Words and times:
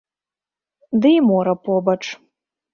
Ды 1.05 1.13
і 1.17 1.21
мора 1.29 1.55
побач. 1.69 2.01